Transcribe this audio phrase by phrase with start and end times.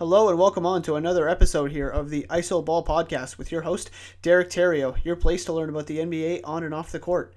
[0.00, 3.60] Hello and welcome on to another episode here of the ISO Ball Podcast with your
[3.60, 3.90] host,
[4.22, 7.34] Derek Terrio, your place to learn about the NBA on and off the court.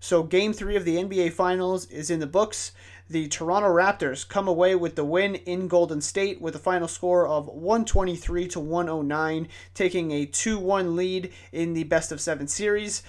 [0.00, 2.72] So, game three of the NBA Finals is in the books.
[3.08, 7.24] The Toronto Raptors come away with the win in Golden State with a final score
[7.24, 13.04] of 123 to 109, taking a 2 1 lead in the best of seven series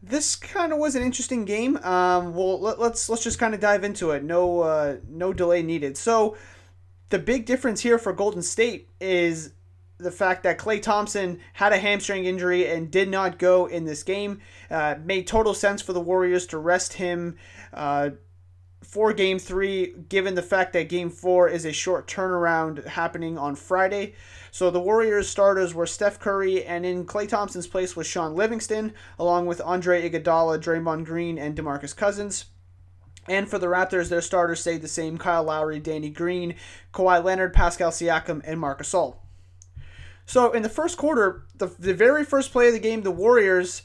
[0.00, 1.76] this kind of was an interesting game.
[1.78, 4.22] Um, well, let, us let's, let's just kind of dive into it.
[4.22, 5.96] No uh, no delay needed.
[5.96, 6.36] So
[7.10, 9.52] the big difference here for Golden State is
[9.98, 14.02] the fact that Klay Thompson had a hamstring injury and did not go in this
[14.02, 14.40] game.
[14.70, 17.36] Uh, made total sense for the Warriors to rest him
[17.72, 18.10] uh,
[18.82, 23.56] for game three, given the fact that game four is a short turnaround happening on
[23.56, 24.14] Friday.
[24.52, 28.94] So the Warriors starters were Steph Curry, and in Klay Thompson's place was Shaun Livingston,
[29.18, 32.46] along with Andre Iguodala, Draymond Green, and DeMarcus Cousins.
[33.28, 36.54] And for the Raptors, their starters stayed the same Kyle Lowry, Danny Green,
[36.92, 39.16] Kawhi Leonard, Pascal Siakam, and Marc Gasol.
[40.26, 43.82] So in the first quarter, the, the very first play of the game, the Warriors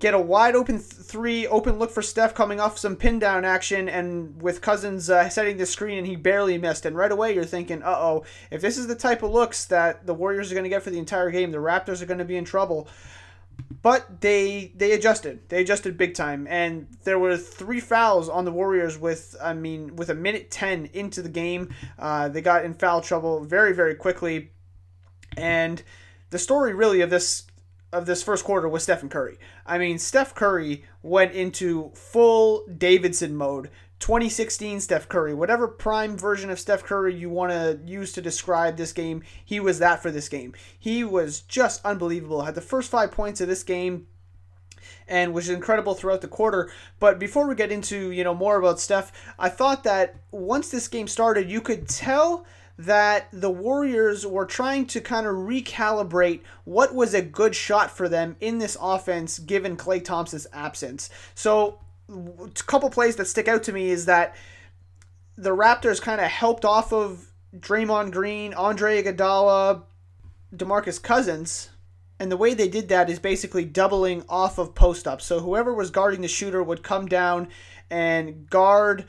[0.00, 3.44] get a wide open th- three, open look for Steph coming off some pin down
[3.44, 6.84] action, and with Cousins uh, setting the screen, and he barely missed.
[6.84, 10.06] And right away, you're thinking, uh oh, if this is the type of looks that
[10.06, 12.24] the Warriors are going to get for the entire game, the Raptors are going to
[12.24, 12.88] be in trouble.
[13.82, 15.48] But they they adjusted.
[15.50, 19.96] They adjusted big time, and there were three fouls on the Warriors with I mean
[19.96, 21.74] with a minute ten into the game.
[21.98, 24.52] Uh, they got in foul trouble very very quickly,
[25.36, 25.82] and
[26.30, 27.44] the story really of this
[27.92, 29.38] of this first quarter was Stephen Curry.
[29.64, 33.70] I mean, Steph Curry went into full Davidson mode.
[34.04, 38.76] 2016 Steph Curry, whatever prime version of Steph Curry you want to use to describe
[38.76, 40.52] this game, he was that for this game.
[40.78, 42.42] He was just unbelievable.
[42.42, 44.06] Had the first five points of this game
[45.08, 46.70] and was incredible throughout the quarter.
[47.00, 50.86] But before we get into you know more about Steph, I thought that once this
[50.86, 52.44] game started, you could tell
[52.76, 58.10] that the Warriors were trying to kind of recalibrate what was a good shot for
[58.10, 61.08] them in this offense given Klay Thompson's absence.
[61.34, 61.78] So,
[62.08, 64.34] a couple plays that stick out to me is that
[65.36, 69.82] the Raptors kind of helped off of Draymond Green, Andre Iguodala,
[70.54, 71.70] DeMarcus Cousins,
[72.20, 75.24] and the way they did that is basically doubling off of post ups.
[75.24, 77.48] So whoever was guarding the shooter would come down
[77.90, 79.06] and guard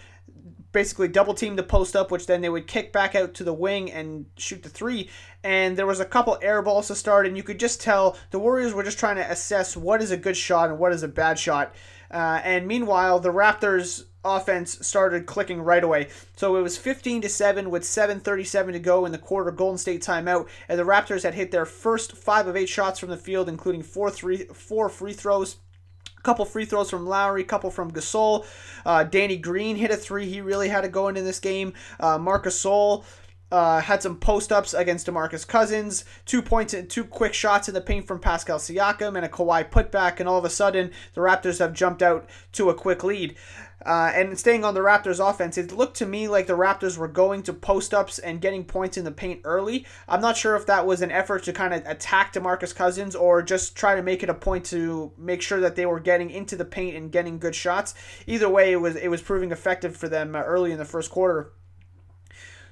[0.72, 3.54] basically double team the post up, which then they would kick back out to the
[3.54, 5.10] wing and shoot the three.
[5.42, 8.40] And there was a couple air balls to start, and you could just tell the
[8.40, 11.08] Warriors were just trying to assess what is a good shot and what is a
[11.08, 11.74] bad shot.
[12.12, 16.10] Uh, and meanwhile, the Raptors offense started clicking right away.
[16.36, 20.02] So it was 15 to 7 with 7:37 to go in the quarter Golden State
[20.02, 23.48] timeout and the Raptors had hit their first 5 of 8 shots from the field
[23.48, 25.58] including 4 3 4 free throws
[26.18, 28.46] A couple free throws from Lowry, couple from Gasol.
[28.84, 30.28] Uh, Danny Green hit a three.
[30.28, 31.74] He really had to go into this game.
[32.00, 33.04] Uh, Marc Gasol
[33.52, 37.74] uh, had some post ups against Demarcus Cousins, two points, and two quick shots in
[37.74, 41.22] the paint from Pascal Siakam, and a Kawhi putback, and all of a sudden the
[41.22, 43.36] Raptors have jumped out to a quick lead.
[43.86, 47.08] Uh, and staying on the Raptors offense, it looked to me like the Raptors were
[47.08, 49.86] going to post ups and getting points in the paint early.
[50.08, 53.44] I'm not sure if that was an effort to kind of attack DeMarcus Cousins or
[53.44, 56.56] just try to make it a point to make sure that they were getting into
[56.56, 57.94] the paint and getting good shots.
[58.26, 61.12] Either way, it was it was proving effective for them uh, early in the first
[61.12, 61.52] quarter.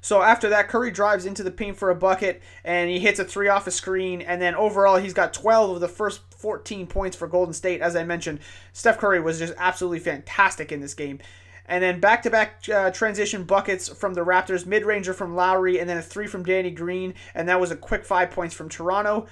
[0.03, 3.23] So after that, Curry drives into the paint for a bucket and he hits a
[3.23, 4.21] three off a screen.
[4.21, 7.79] And then overall, he's got 12 of the first 14 points for Golden State.
[7.79, 8.39] As I mentioned,
[8.73, 11.19] Steph Curry was just absolutely fantastic in this game.
[11.65, 12.61] And then back to back
[12.93, 16.71] transition buckets from the Raptors, mid ranger from Lowry, and then a three from Danny
[16.71, 17.13] Green.
[17.33, 19.27] And that was a quick five points from Toronto.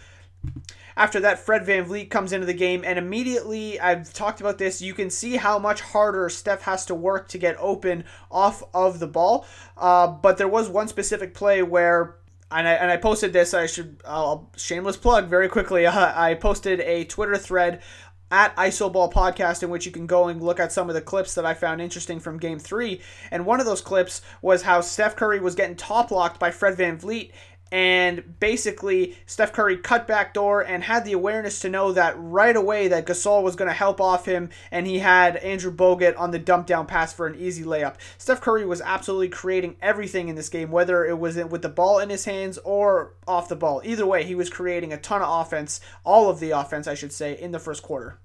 [0.98, 4.94] After that, Fred VanVleet comes into the game, and immediately, I've talked about this, you
[4.94, 9.08] can see how much harder Steph has to work to get open off of the
[9.08, 9.46] ball.
[9.78, 12.18] Uh, but there was one specific play where
[12.52, 13.54] and I, and I posted this.
[13.54, 15.86] I should I'll shameless plug very quickly.
[15.86, 17.82] Uh, I posted a Twitter thread
[18.30, 21.36] at Isoball Podcast in which you can go and look at some of the clips
[21.36, 23.02] that I found interesting from Game Three.
[23.30, 26.76] And one of those clips was how Steph Curry was getting top locked by Fred
[26.78, 27.32] Van VanVleet,
[27.72, 32.56] and basically Steph Curry cut back door and had the awareness to know that right
[32.56, 36.32] away that Gasol was going to help off him and he had Andrew Bogut on
[36.32, 37.96] the dump down pass for an easy layup.
[38.18, 42.00] Steph Curry was absolutely creating everything in this game whether it was with the ball
[42.00, 43.82] in his hands or off the ball.
[43.86, 47.14] Either way, he was creating a ton of offense, all of the offense I should
[47.14, 48.20] say in the first quarter.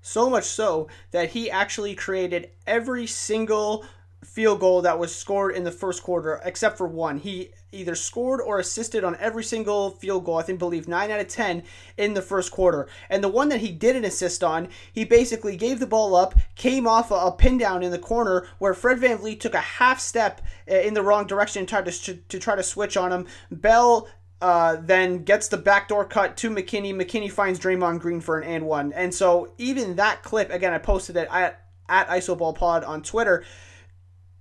[0.00, 3.84] So much so that he actually created every single
[4.24, 7.18] field goal that was scored in the first quarter, except for one.
[7.18, 11.20] He either scored or assisted on every single field goal, I think believe 9 out
[11.20, 11.62] of 10
[11.96, 12.88] in the first quarter.
[13.10, 16.86] And the one that he didn't assist on, he basically gave the ball up, came
[16.86, 20.40] off a, a pin down in the corner where Fred VanVleet took a half step
[20.70, 23.26] uh, in the wrong direction and tried to, to, to try to switch on him.
[23.50, 24.08] Bell
[24.40, 26.94] uh, then gets the backdoor cut to McKinnie.
[26.94, 28.92] McKinnie finds Draymond Green for an and one.
[28.92, 33.44] And so even that clip, again, I posted it at, at IsoBallPod on Twitter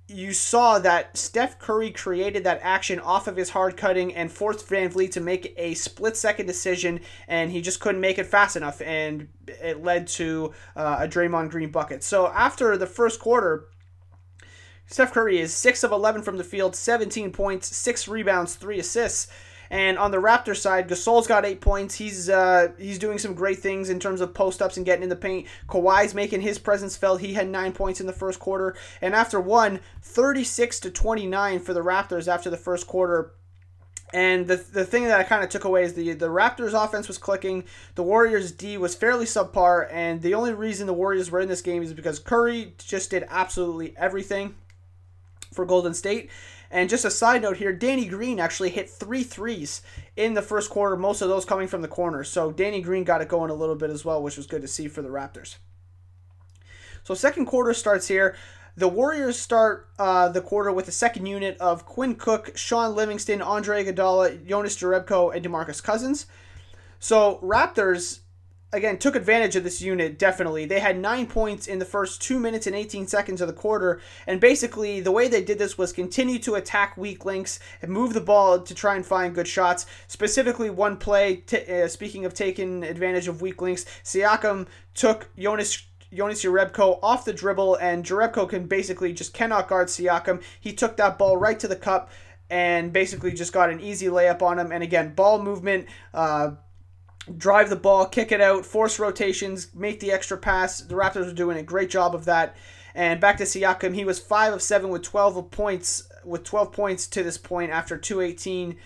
[0.07, 4.67] you saw that Steph Curry created that action off of his hard cutting and forced
[4.67, 8.81] VanVleet to make a split second decision, and he just couldn't make it fast enough,
[8.81, 12.03] and it led to uh, a Draymond Green bucket.
[12.03, 13.65] So after the first quarter,
[14.85, 19.27] Steph Curry is 6 of 11 from the field, 17 points, 6 rebounds, 3 assists.
[19.69, 21.95] And on the Raptors side, Gasol's got eight points.
[21.95, 25.09] He's uh, he's doing some great things in terms of post ups and getting in
[25.09, 25.47] the paint.
[25.67, 27.21] Kawhi's making his presence felt.
[27.21, 31.73] He had nine points in the first quarter, and after one, 36 to 29 for
[31.73, 33.31] the Raptors after the first quarter.
[34.13, 37.07] And the, the thing that I kind of took away is the the Raptors offense
[37.07, 37.63] was clicking.
[37.95, 41.61] The Warriors D was fairly subpar, and the only reason the Warriors were in this
[41.61, 44.55] game is because Curry just did absolutely everything
[45.55, 46.29] for Golden State.
[46.69, 49.81] And just a side note here, Danny Green actually hit three threes
[50.15, 52.23] in the first quarter, most of those coming from the corner.
[52.23, 54.67] So Danny Green got it going a little bit as well, which was good to
[54.67, 55.55] see for the Raptors.
[57.03, 58.35] So second quarter starts here.
[58.77, 63.41] The Warriors start uh, the quarter with a second unit of Quinn Cook, Shaun Livingston,
[63.41, 66.25] Andre Iguodala, Jonas Jerebko, and DeMarcus Cousins.
[66.99, 68.19] So Raptors
[68.75, 72.39] again took advantage of this unit definitely they had nine points in the first two
[72.39, 75.93] minutes and 18 seconds of the quarter and basically the way they did this was
[75.93, 79.85] continue to attack weak links and move the ball to try and find good shots
[80.07, 85.83] specifically one play t- uh, speaking of taking advantage of weak links siakam took jonas
[86.13, 90.41] Jonas Jerebko off the dribble, and Jerebko can basically just cannot guard Siakam.
[90.61, 92.09] He took that ball right to the cup
[92.49, 94.71] and basically just got an easy layup on him.
[94.71, 96.51] And again, ball movement, uh,
[97.37, 100.79] drive the ball, kick it out, force rotations, make the extra pass.
[100.79, 102.55] The Raptors were doing a great job of that.
[102.93, 107.07] And back to Siakam, he was five of seven with twelve points with twelve points
[107.07, 108.77] to this point after two eighteen.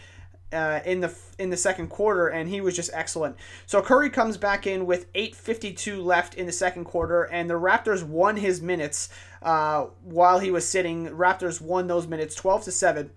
[0.51, 3.35] Uh, in the in the second quarter, and he was just excellent.
[3.67, 8.01] So Curry comes back in with 8:52 left in the second quarter, and the Raptors
[8.01, 9.09] won his minutes
[9.43, 11.07] uh, while he was sitting.
[11.09, 13.11] Raptors won those minutes, 12 to seven.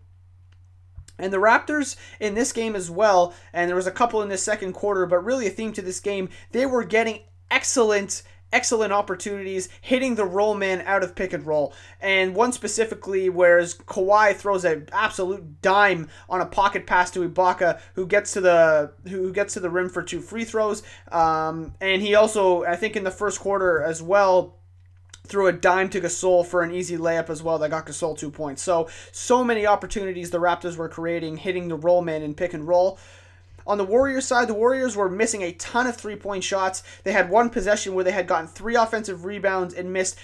[1.23, 4.37] And the Raptors in this game as well, and there was a couple in the
[4.37, 7.21] second quarter, but really a theme to this game, they were getting
[7.51, 8.23] excellent
[8.53, 11.73] excellent opportunities hitting the roll man out of pick and roll.
[12.01, 17.81] And one specifically, whereas Kawhi throws an absolute dime on a pocket pass to Ibaka,
[17.95, 20.83] who gets to the who gets to the rim for two free throws.
[21.11, 24.59] Um, and he also, I think, in the first quarter as well
[25.33, 28.31] threw a dime to Gasol for an easy layup as well that got Gasol two
[28.31, 28.63] points.
[28.63, 32.69] So, so many opportunities the Raptors were creating, hitting the roll man in pick and
[32.69, 32.99] roll.
[33.67, 36.83] On the Warriors side, the Warriors were missing a ton of three point shots.
[37.05, 40.19] They had one possession where they had gotten three offensive rebounds and missed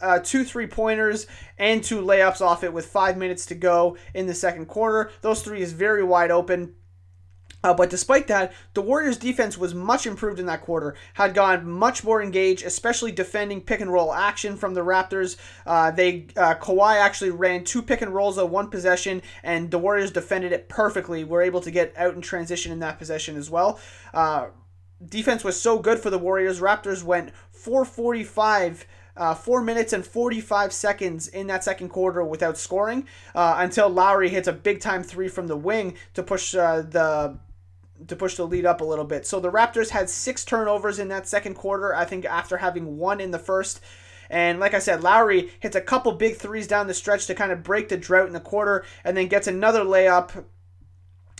[0.00, 1.26] uh, two three pointers
[1.58, 5.10] and two layups off it with five minutes to go in the second quarter.
[5.22, 6.76] Those three is very wide open.
[7.64, 11.68] Uh, but despite that, the Warriors' defense was much improved in that quarter, had gone
[11.68, 15.36] much more engaged, especially defending pick and roll action from the Raptors.
[15.66, 19.78] Uh, they uh, Kawhi actually ran two pick and rolls of one possession, and the
[19.78, 21.24] Warriors defended it perfectly.
[21.24, 23.80] Were able to get out and transition in that possession as well.
[24.14, 24.46] Uh,
[25.04, 26.60] defense was so good for the Warriors.
[26.60, 28.86] Raptors went 445.
[29.18, 34.28] Uh, four minutes and 45 seconds in that second quarter without scoring uh, until Lowry
[34.28, 37.38] hits a big time three from the wing to push uh, the
[38.08, 39.26] to push the lead up a little bit.
[39.26, 43.20] So the Raptors had six turnovers in that second quarter, I think, after having one
[43.20, 43.80] in the first.
[44.28, 47.52] And like I said, Lowry hits a couple big threes down the stretch to kind
[47.52, 50.44] of break the drought in the quarter, and then gets another layup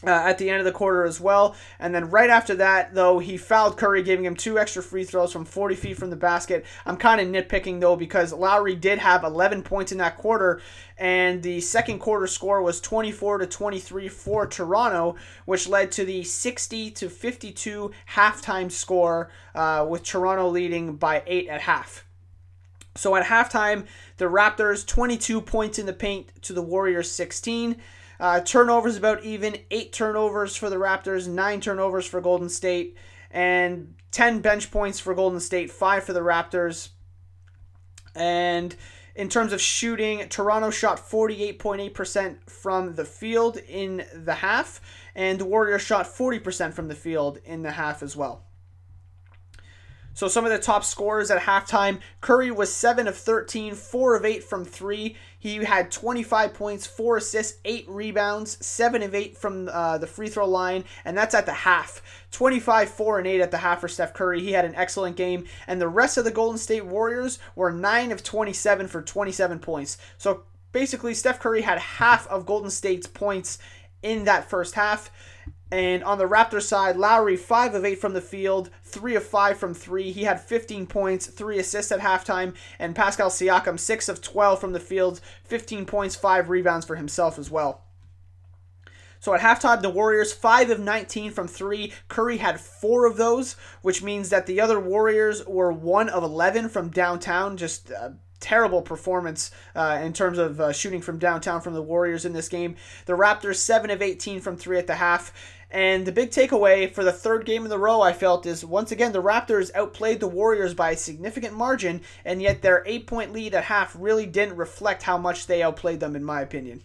[0.06, 1.56] uh, at the end of the quarter as well.
[1.78, 5.32] And then right after that, though, he fouled Curry, giving him two extra free throws
[5.32, 6.64] from 40 feet from the basket.
[6.86, 10.60] I'm kind of nitpicking, though, because Lowry did have 11 points in that quarter,
[10.96, 16.22] and the second quarter score was 24 to 23 for Toronto, which led to the
[16.22, 22.04] 60 to 52 halftime score, uh, with Toronto leading by eight at half.
[22.94, 23.86] So at halftime,
[24.16, 27.76] the Raptors 22 points in the paint to the Warriors 16.
[28.18, 29.56] Uh, turnovers about even.
[29.70, 32.96] Eight turnovers for the Raptors, nine turnovers for Golden State,
[33.30, 36.90] and 10 bench points for Golden State, five for the Raptors.
[38.14, 38.74] And
[39.14, 44.80] in terms of shooting, Toronto shot 48.8% from the field in the half,
[45.14, 48.46] and the Warriors shot 40% from the field in the half as well.
[50.16, 54.24] So some of the top scorers at halftime, Curry was 7 of 13, 4 of
[54.24, 55.14] 8 from 3.
[55.46, 60.28] He had 25 points, 4 assists, 8 rebounds, 7 of 8 from uh, the free
[60.28, 62.02] throw line, and that's at the half.
[62.32, 64.40] 25, 4, and 8 at the half for Steph Curry.
[64.40, 65.44] He had an excellent game.
[65.68, 69.98] And the rest of the Golden State Warriors were 9 of 27 for 27 points.
[70.18, 73.58] So basically, Steph Curry had half of Golden State's points
[74.02, 75.12] in that first half.
[75.70, 79.58] And on the Raptors side, Lowry, 5 of 8 from the field, 3 of 5
[79.58, 80.12] from 3.
[80.12, 82.54] He had 15 points, 3 assists at halftime.
[82.78, 87.38] And Pascal Siakam, 6 of 12 from the field, 15 points, 5 rebounds for himself
[87.38, 87.82] as well.
[89.18, 91.92] So at halftime, the Warriors, 5 of 19 from 3.
[92.06, 96.68] Curry had 4 of those, which means that the other Warriors were 1 of 11
[96.68, 97.56] from downtown.
[97.56, 102.24] Just uh, terrible performance uh, in terms of uh, shooting from downtown from the Warriors
[102.24, 102.76] in this game.
[103.06, 105.32] The Raptors 7 of 18 from 3 at the half.
[105.70, 108.92] And the big takeaway for the third game in the row, I felt, is once
[108.92, 113.32] again the Raptors outplayed the Warriors by a significant margin, and yet their eight point
[113.32, 116.82] lead at half really didn't reflect how much they outplayed them, in my opinion.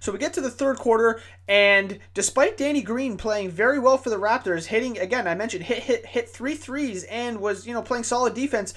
[0.00, 4.10] So we get to the third quarter, and despite Danny Green playing very well for
[4.10, 7.82] the Raptors, hitting again, I mentioned hit hit hit three threes and was you know
[7.82, 8.74] playing solid defense.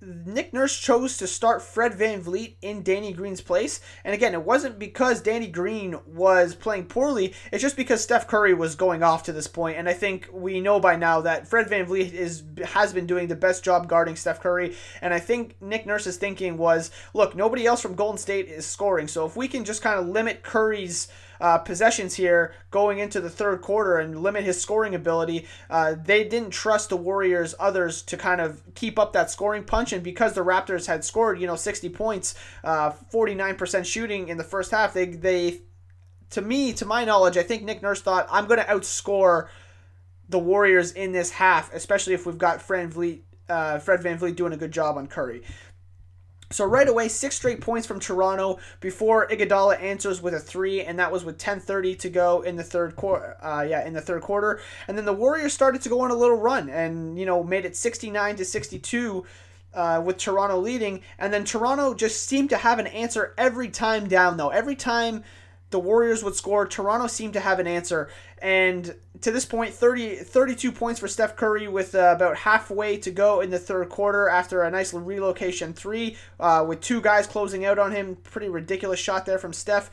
[0.00, 3.80] Nick Nurse chose to start Fred VanVleet in Danny Green's place.
[4.04, 8.54] And again, it wasn't because Danny Green was playing poorly, it's just because Steph Curry
[8.54, 9.78] was going off to this point.
[9.78, 13.36] And I think we know by now that Fred VanVleet is has been doing the
[13.36, 14.74] best job guarding Steph Curry.
[15.00, 19.08] And I think Nick Nurse's thinking was, look, nobody else from Golden State is scoring.
[19.08, 21.08] So if we can just kind of limit Curry's
[21.40, 25.46] uh, possessions here going into the third quarter and limit his scoring ability.
[25.68, 29.92] Uh, they didn't trust the Warriors, others, to kind of keep up that scoring punch.
[29.92, 34.44] And because the Raptors had scored, you know, 60 points, uh, 49% shooting in the
[34.44, 35.60] first half, they, they,
[36.30, 39.48] to me, to my knowledge, I think Nick Nurse thought, I'm going to outscore
[40.28, 44.52] the Warriors in this half, especially if we've got Fred VanVleet, uh, Fred VanVleet doing
[44.52, 45.42] a good job on Curry.
[46.54, 51.00] So right away, six straight points from Toronto before Iguodala answers with a three, and
[51.00, 53.36] that was with 10:30 to go in the third quarter.
[53.42, 56.14] Uh, yeah, in the third quarter, and then the Warriors started to go on a
[56.14, 59.26] little run, and you know made it 69 to 62.
[59.74, 64.06] Uh, with Toronto leading, and then Toronto just seemed to have an answer every time
[64.06, 64.50] down, though.
[64.50, 65.24] Every time
[65.74, 66.68] the Warriors would score.
[66.68, 68.08] Toronto seemed to have an answer.
[68.40, 73.10] And to this point, 30, 32 points for Steph Curry with uh, about halfway to
[73.10, 77.64] go in the third quarter after a nice relocation three uh, with two guys closing
[77.64, 78.16] out on him.
[78.16, 79.90] Pretty ridiculous shot there from Steph.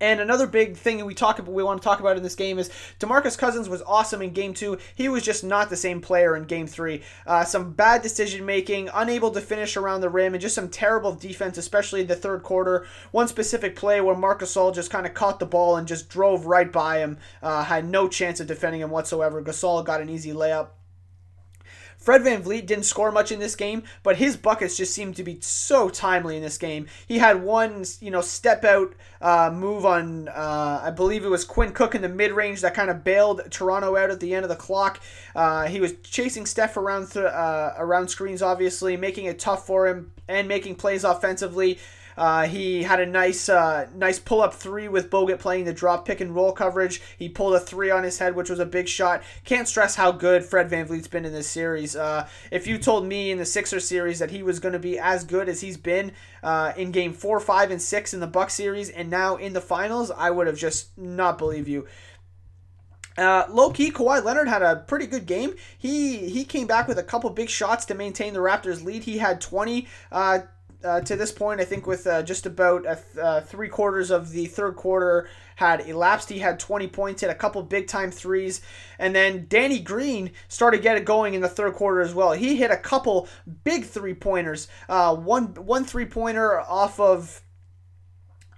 [0.00, 2.58] And another big thing we talk about, we want to talk about in this game
[2.58, 4.78] is Demarcus Cousins was awesome in Game Two.
[4.94, 7.02] He was just not the same player in Game Three.
[7.26, 11.14] Uh, some bad decision making, unable to finish around the rim, and just some terrible
[11.14, 12.86] defense, especially in the third quarter.
[13.10, 16.46] One specific play where Marc Gasol just kind of caught the ball and just drove
[16.46, 19.42] right by him, uh, had no chance of defending him whatsoever.
[19.42, 20.68] Gasol got an easy layup.
[22.06, 25.38] Fred VanVleet didn't score much in this game, but his buckets just seemed to be
[25.40, 26.86] so timely in this game.
[27.08, 31.44] He had one, you know, step out uh, move on, uh, I believe it was
[31.44, 34.44] Quinn Cook in the mid range that kind of bailed Toronto out at the end
[34.44, 35.00] of the clock.
[35.34, 39.88] Uh, he was chasing Steph around th- uh, around screens, obviously, making it tough for
[39.88, 41.80] him and making plays offensively.
[42.16, 46.06] Uh, he had a nice uh, nice pull up three with Bogut playing the drop
[46.06, 47.02] pick and roll coverage.
[47.18, 49.22] He pulled a three on his head, which was a big shot.
[49.44, 51.94] Can't stress how good Fred VanVleet's been in this series.
[51.96, 54.98] Uh, if you told me in the Sixer series that he was going to be
[54.98, 58.50] as good as he's been uh, in game four, five, and six in the Buck
[58.50, 61.86] series, and now in the finals, I would have just not believed you.
[63.18, 65.54] Uh, low key, Kawhi Leonard had a pretty good game.
[65.78, 69.04] He he came back with a couple big shots to maintain the Raptors' lead.
[69.04, 69.86] He had 20.
[70.12, 70.40] Uh,
[70.86, 74.30] uh, to this point, I think with uh, just about th- uh, three quarters of
[74.30, 78.60] the third quarter had elapsed, he had 20 points, hit a couple big time threes,
[78.98, 82.32] and then Danny Green started get it going in the third quarter as well.
[82.32, 83.28] He hit a couple
[83.64, 87.42] big three pointers, uh, one one three pointer off of.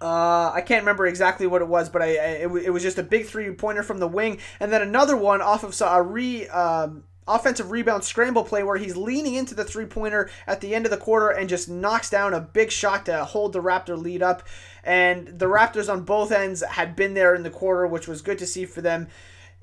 [0.01, 2.99] Uh, I can't remember exactly what it was, but I, I it, it was just
[2.99, 6.47] a big three pointer from the wing, and then another one off of a re
[6.49, 10.87] um, offensive rebound scramble play where he's leaning into the three pointer at the end
[10.87, 14.23] of the quarter and just knocks down a big shot to hold the Raptor lead
[14.23, 14.43] up.
[14.83, 18.39] And the Raptors on both ends had been there in the quarter, which was good
[18.39, 19.09] to see for them.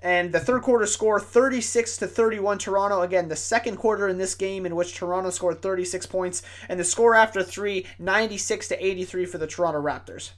[0.06, 3.02] And the third quarter score 36 to 31 Toronto.
[3.02, 6.44] Again, the second quarter in this game in which Toronto scored 36 points.
[6.70, 10.32] And the score after three 96 to 83 for the Toronto Raptors.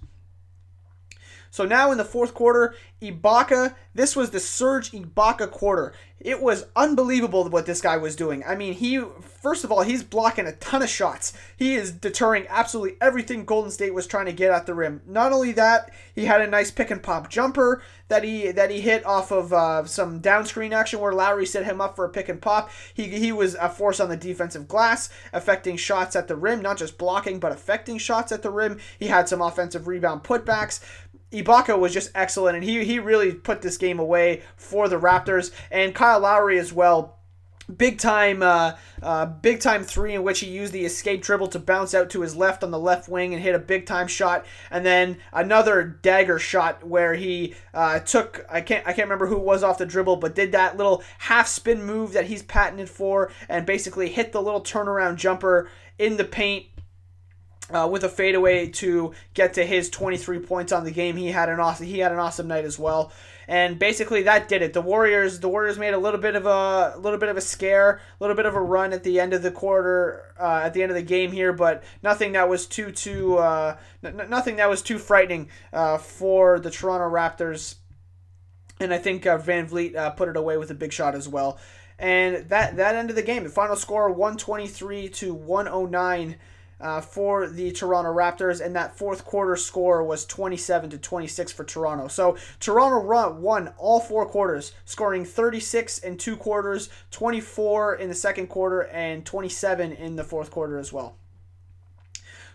[1.52, 5.94] So now in the fourth quarter, Ibaka, this was the Serge Ibaka quarter.
[6.20, 8.44] It was unbelievable what this guy was doing.
[8.46, 11.34] I mean, he first of all, he's blocking a ton of shots.
[11.56, 15.02] He is deterring absolutely everything Golden State was trying to get at the rim.
[15.06, 18.82] Not only that, he had a nice pick and pop jumper that he that he
[18.82, 22.10] hit off of uh, some down screen action where Lowry set him up for a
[22.10, 22.72] pick and pop.
[22.94, 26.78] He he was a force on the defensive glass, affecting shots at the rim, not
[26.78, 28.80] just blocking but affecting shots at the rim.
[28.98, 30.80] He had some offensive rebound putbacks.
[31.32, 35.52] Ibaka was just excellent, and he he really put this game away for the Raptors
[35.70, 37.16] and Kyle Lowry as well.
[37.76, 41.60] Big time, uh, uh, big time three in which he used the escape dribble to
[41.60, 44.46] bounce out to his left on the left wing and hit a big time shot,
[44.72, 49.38] and then another dagger shot where he uh, took I can't I can't remember who
[49.38, 53.32] was off the dribble, but did that little half spin move that he's patented for,
[53.50, 55.70] and basically hit the little turnaround jumper
[56.00, 56.68] in the paint
[57.70, 61.18] uh, with a fadeaway to get to his 23 points on the game.
[61.18, 63.12] He had an awesome he had an awesome night as well.
[63.50, 64.74] And basically that did it.
[64.74, 67.42] The Warriors the Warriors made a little bit of a, a little bit of a
[67.42, 70.74] scare, a little bit of a run at the end of the quarter uh, at
[70.74, 74.58] the end of the game here, but nothing that was too too uh, n- nothing
[74.58, 77.76] that was too frightening uh, for the Toronto Raptors.
[78.80, 81.60] And I think uh, VanVleet uh, put it away with a big shot as well.
[82.00, 83.44] And that that ended the game.
[83.44, 86.36] The final score 123 to 109
[86.80, 91.64] uh, for the Toronto Raptors, and that fourth quarter score was 27 to 26 for
[91.64, 92.08] Toronto.
[92.08, 98.16] So Toronto run, won all four quarters, scoring 36 in two quarters, 24 in the
[98.16, 101.18] second quarter, and 27 in the fourth quarter as well.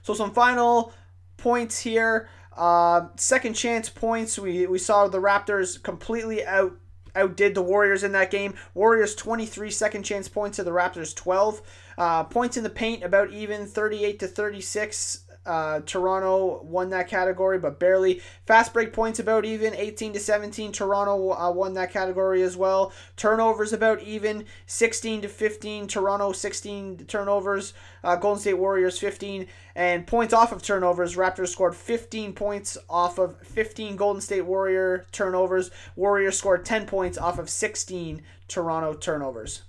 [0.03, 0.93] So some final
[1.37, 2.29] points here.
[2.57, 4.39] Uh, second chance points.
[4.39, 6.77] We, we saw the Raptors completely out
[7.15, 8.55] outdid the Warriors in that game.
[8.75, 11.63] Warriors 23 second chance points to the Raptors 12.
[11.99, 15.25] Uh, points in the paint about even 38 to 36.
[15.45, 18.21] Uh, Toronto won that category, but barely.
[18.47, 20.73] Fast break points about even, 18 to 17.
[20.73, 22.93] Toronto uh, won that category as well.
[23.17, 25.89] Turnovers about even, 16 to 15.
[25.89, 27.75] Toronto 16 turnovers.
[28.05, 29.47] Uh, Golden State Warriors 15.
[29.75, 35.07] And points off of turnovers, Raptors scored 15 points off of 15 Golden State Warrior
[35.13, 35.71] turnovers.
[35.97, 39.63] Warriors scored 10 points off of 16 Toronto turnovers.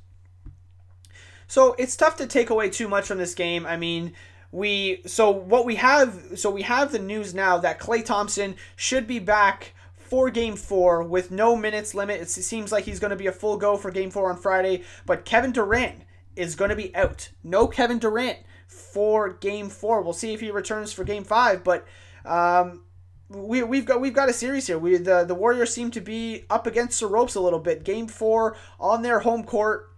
[1.48, 3.66] So it's tough to take away too much from this game.
[3.66, 4.14] I mean,
[4.54, 9.08] we so what we have so we have the news now that Klay Thompson should
[9.08, 12.22] be back for game four with no minutes limit.
[12.22, 14.84] It seems like he's going to be a full go for game four on Friday,
[15.08, 16.04] but Kevin Durant
[16.36, 17.30] is going to be out.
[17.44, 20.04] No Kevin Durant for game four.
[20.04, 21.88] We'll see if he returns for game five, but
[22.24, 22.84] um,
[23.30, 24.78] we, we've got we've got a series here.
[24.78, 27.84] We the, the Warriors seem to be up against the ropes a little bit.
[27.84, 29.93] Game four on their home court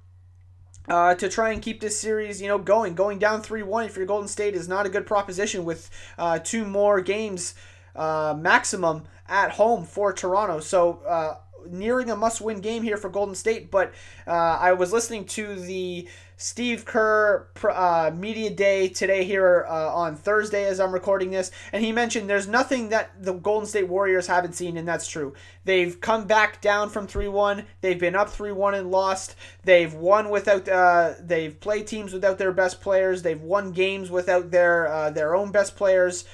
[0.88, 2.96] uh, to try and keep this series, you know, going.
[2.96, 6.40] Going down three one if you're Golden State is not a good proposition with uh,
[6.40, 7.56] two more games
[7.96, 10.60] uh, maximum at home for Toronto.
[10.60, 11.38] So uh,
[11.70, 13.72] nearing a must-win game here for Golden State.
[13.72, 13.94] But
[14.28, 20.16] uh, I was listening to the Steve Kerr uh, media day today here uh, on
[20.16, 24.28] Thursday as I'm recording this, and he mentioned there's nothing that the Golden State Warriors
[24.28, 25.34] haven't seen, and that's true.
[25.64, 27.66] They've come back down from 3 1.
[27.82, 29.36] They've been up 3 1 and lost.
[29.64, 33.22] They've won without, uh, they've played teams without their best players.
[33.22, 36.26] They've won games without their, uh, their own best players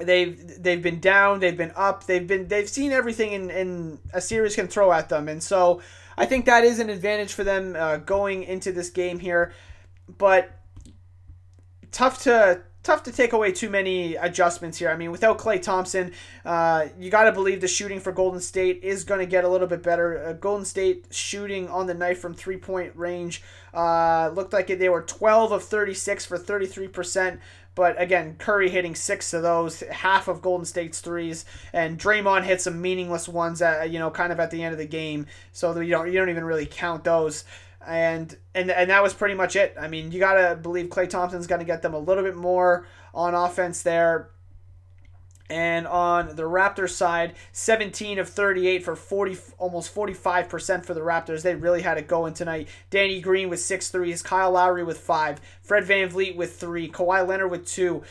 [0.00, 4.20] they've they've been down, they've been up, they've been they've seen everything in, in a
[4.20, 5.82] series can throw at them, and so
[6.18, 9.52] I think that is an advantage for them uh, going into this game here,
[10.18, 10.50] but
[11.92, 14.88] tough to tough to take away too many adjustments here.
[14.88, 16.12] I mean, without Klay Thompson,
[16.44, 19.48] uh, you got to believe the shooting for Golden State is going to get a
[19.48, 20.26] little bit better.
[20.26, 23.42] Uh, Golden State shooting on the night from three point range
[23.74, 27.38] uh, looked like they were 12 of 36 for 33%.
[27.78, 32.60] But again, Curry hitting six of those, half of Golden State's threes, and Draymond hit
[32.60, 35.26] some meaningless ones at you know kind of at the end of the game.
[35.52, 37.44] So you don't you don't even really count those.
[37.86, 39.76] And and and that was pretty much it.
[39.80, 43.36] I mean, you gotta believe Klay Thompson's gonna get them a little bit more on
[43.36, 44.30] offense there.
[45.50, 51.42] And on the Raptors side, 17 of 38 for 40, almost 45% for the Raptors.
[51.42, 52.68] They really had it going tonight.
[52.90, 57.50] Danny Green with six threes, Kyle Lowry with five, Fred VanVleet with three, Kawhi Leonard
[57.50, 58.02] with two.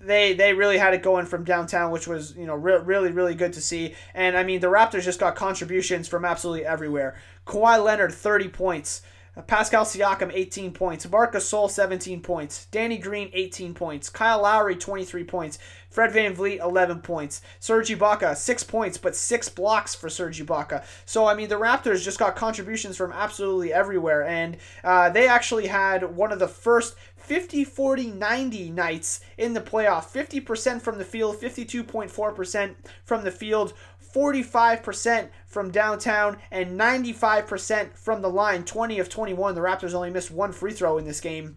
[0.00, 3.34] They, they really had it going from downtown, which was you know re- really really
[3.34, 3.94] good to see.
[4.12, 7.16] And I mean the Raptors just got contributions from absolutely everywhere.
[7.46, 9.02] Kawhi Leonard 30 points,
[9.42, 11.08] Pascal Siakam, 18 points.
[11.10, 12.66] Marc Gasol, 17 points.
[12.66, 14.08] Danny Green, 18 points.
[14.08, 15.58] Kyle Lowry, 23 points.
[15.90, 17.42] Fred VanVleet, 11 points.
[17.58, 20.84] Serge Ibaka, 6 points, but 6 blocks for Serge Ibaka.
[21.04, 24.24] So, I mean, the Raptors just got contributions from absolutely everywhere.
[24.24, 26.94] And uh, they actually had one of the first
[27.24, 33.72] 50 40 90 nights in the playoff 50% from the field 52.4% from the field
[34.14, 40.30] 45% from downtown and 95% from the line 20 of 21 the raptors only missed
[40.30, 41.56] one free throw in this game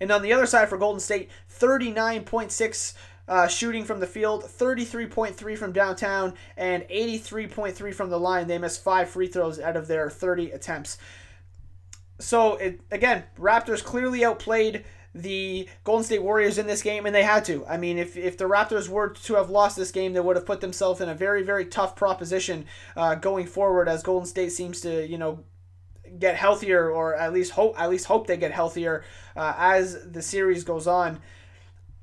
[0.00, 2.94] and on the other side for golden state 39.6
[3.26, 8.46] uh, shooting from the field, 33.3 from downtown, and 83.3 from the line.
[8.46, 10.98] They missed five free throws out of their 30 attempts.
[12.18, 17.22] So, it, again, Raptors clearly outplayed the Golden State Warriors in this game, and they
[17.22, 17.64] had to.
[17.66, 20.46] I mean, if, if the Raptors were to have lost this game, they would have
[20.46, 24.80] put themselves in a very, very tough proposition uh, going forward as Golden State seems
[24.80, 25.44] to, you know,
[26.18, 29.02] get healthier or at least hope at least hope they get healthier
[29.34, 31.20] uh, as the series goes on.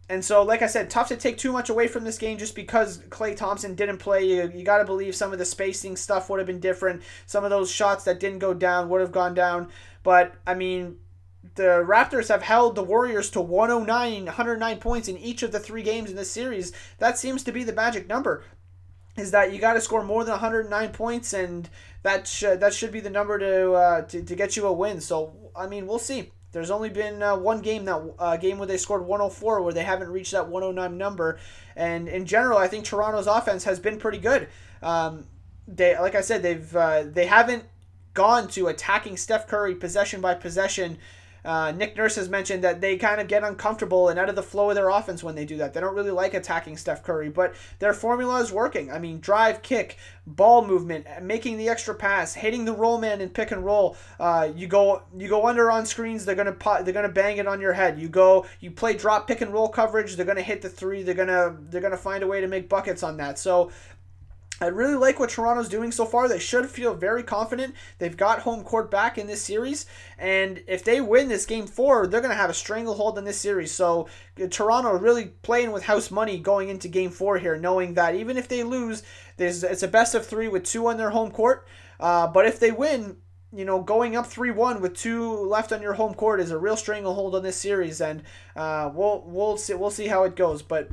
[0.10, 2.54] And so, like I said, tough to take too much away from this game just
[2.54, 4.26] because Klay Thompson didn't play.
[4.26, 7.02] You, you got to believe some of the spacing stuff would have been different.
[7.26, 9.70] Some of those shots that didn't go down would have gone down.
[10.04, 10.98] But, I mean,
[11.56, 15.84] the Raptors have held the Warriors to 109, 109 points in each of the three
[15.84, 16.72] games in this series.
[17.00, 18.44] That seems to be the magic number.
[19.18, 21.70] Is that you got to score more than 109 points, and
[22.04, 25.02] that sh- that should be the number to, uh, to to get you a win.
[25.02, 26.32] So I mean, we'll see.
[26.54, 29.84] There's only been uh, one game that uh, game where they scored 104 where they
[29.84, 31.40] haven't reached that 109 number,
[31.76, 34.48] and in general, I think Toronto's offense has been pretty good.
[34.82, 35.28] Um,
[35.68, 37.66] they like I said, they've uh, they haven't
[38.14, 40.98] gone to attacking Steph Curry possession by possession
[41.44, 44.44] uh, Nick Nurse has mentioned that they kind of get uncomfortable and out of the
[44.44, 45.74] flow of their offense when they do that.
[45.74, 48.92] They don't really like attacking Steph Curry, but their formula is working.
[48.92, 53.34] I mean, drive, kick, ball movement, making the extra pass, hitting the roll man and
[53.34, 53.98] pick and roll.
[54.20, 57.60] Uh, you go you go under on screens, they're gonna they're gonna bang it on
[57.60, 58.00] your head.
[58.00, 61.04] You go you play drop pick and roll coverage, they're gonna hit the three.
[61.04, 63.40] They're gonna they're gonna find a way to make buckets on that.
[63.40, 63.72] So
[64.62, 66.28] I really like what Toronto's doing so far.
[66.28, 67.74] They should feel very confident.
[67.98, 69.88] They've got home court back in this series,
[70.20, 73.40] and if they win this game four, they're going to have a stranglehold in this
[73.40, 73.72] series.
[73.72, 74.08] So
[74.42, 78.38] uh, Toronto really playing with house money going into game four here, knowing that even
[78.38, 79.02] if they lose,
[79.38, 81.68] there's it's a best of three with two on their home court.
[82.00, 83.18] Uh, but if they win,
[83.52, 86.58] you know, going up three one with two left on your home court is a
[86.60, 88.22] real stranglehold on this series, and
[88.56, 90.88] uh, we'll we'll see we'll see how it goes, but.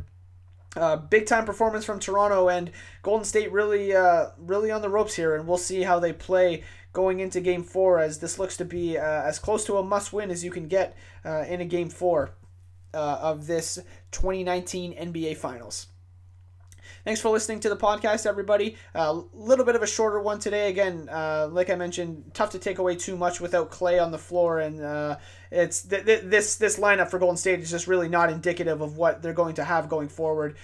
[0.78, 2.70] Uh, big time performance from Toronto and
[3.02, 6.62] Golden State really uh, really on the ropes here, and we'll see how they play
[6.92, 10.12] going into Game Four as this looks to be uh, as close to a must
[10.12, 12.30] win as you can get uh, in a Game Four
[12.94, 13.78] uh, of this
[14.12, 15.88] 2019 NBA Finals.
[17.08, 18.76] Thanks for listening to the podcast, everybody.
[18.94, 20.68] A uh, little bit of a shorter one today.
[20.68, 24.18] Again, uh, like I mentioned, tough to take away too much without Klay on the
[24.18, 25.16] floor, and uh,
[25.50, 28.98] it's th- th- this this lineup for Golden State is just really not indicative of
[28.98, 30.58] what they're going to have going forward.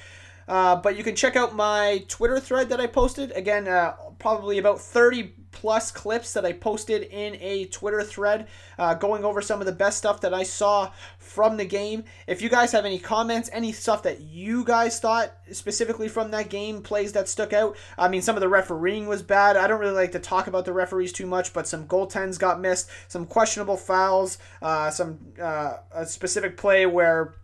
[0.47, 3.33] Uh, but you can check out my Twitter thread that I posted.
[3.33, 8.95] Again, uh, probably about 30 plus clips that I posted in a Twitter thread uh,
[8.95, 12.05] going over some of the best stuff that I saw from the game.
[12.27, 16.51] If you guys have any comments, any stuff that you guys thought specifically from that
[16.51, 17.77] game, plays that stuck out.
[17.97, 19.57] I mean, some of the refereeing was bad.
[19.57, 22.61] I don't really like to talk about the referees too much, but some goaltends got
[22.61, 27.35] missed, some questionable fouls, uh, some uh, a specific play where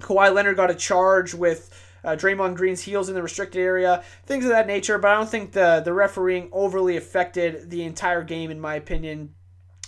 [0.00, 1.72] Kawhi Leonard got a charge with
[2.08, 4.98] uh, Draymond Green's heels in the restricted area, things of that nature.
[4.98, 9.34] But I don't think the the refereeing overly affected the entire game, in my opinion.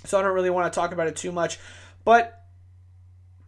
[0.04, 1.58] So I don't really want to talk about it too much.
[2.04, 2.39] But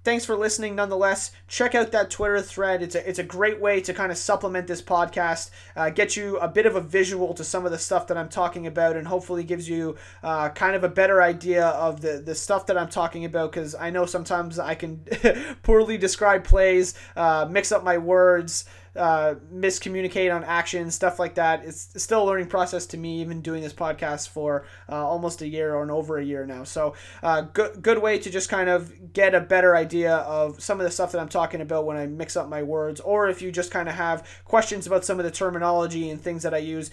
[0.05, 1.33] thanks for listening nonetheless.
[1.49, 2.83] Check out that twitter thread.
[2.83, 6.39] It's a, it's a great way to kind of supplement this podcast uh, get you
[6.39, 9.07] a bit of a visual to some of the stuff that i'm talking about and
[9.07, 12.89] hopefully gives you uh, kind of a better idea of the, the stuff that i'm
[12.89, 14.99] talking about because i know sometimes i can
[15.63, 18.65] poorly describe plays uh, mix up my words
[18.97, 21.65] uh, miscommunicate on action, stuff like that.
[21.65, 25.49] It's still a learning process to me, even doing this podcast for uh, almost a
[25.49, 26.65] year or an over a year now.
[26.65, 30.81] So, uh, good good way to just kind of get a better idea of some
[30.81, 33.41] of the stuff that I'm talking about when I mix up my words, or if
[33.43, 36.59] you just kind of have questions about some of the terminology and things that I
[36.59, 36.91] use.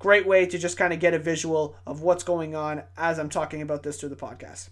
[0.00, 3.30] Great way to just kind of get a visual of what's going on as I'm
[3.30, 4.68] talking about this through the podcast.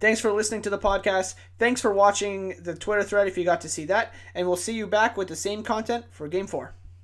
[0.00, 1.34] Thanks for listening to the podcast.
[1.58, 4.14] Thanks for watching the Twitter thread if you got to see that.
[4.34, 6.74] And we'll see you back with the same content for Game 4.